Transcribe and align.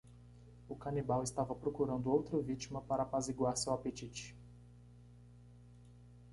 O 0.67 0.75
canibal 0.75 1.21
estava 1.21 1.53
procurando 1.53 2.09
outra 2.11 2.39
vítima 2.41 2.81
para 2.81 3.03
apaziguar 3.03 3.55
seu 3.55 3.71
apetite. 3.71 4.35